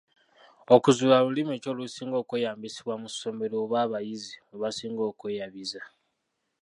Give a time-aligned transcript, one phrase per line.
[0.75, 5.81] Okuzuula lulimi ki olusinga okweyambisibwa mu ssomero oba abayizi mwe basinga okweyabiza.